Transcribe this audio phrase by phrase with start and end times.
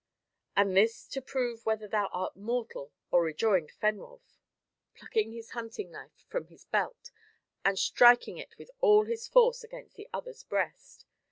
[0.57, 4.39] And this to prove whether thou art mortal or rejoined Fenwolf,
[4.95, 7.11] plucking his hunting knife from his belt,
[7.63, 11.05] and striking it with all his force against the other's breast.